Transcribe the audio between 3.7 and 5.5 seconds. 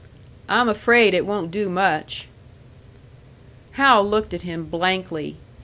Hal looked at him blankly.